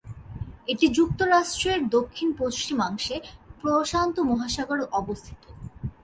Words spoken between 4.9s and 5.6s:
অবস্থিত।